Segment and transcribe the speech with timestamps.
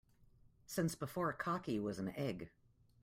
[0.65, 2.49] Since before cocky was an egg.